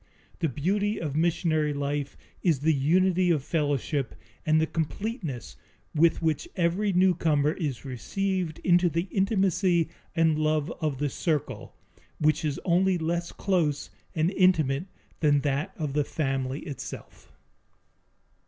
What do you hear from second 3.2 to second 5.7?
of fellowship and the completeness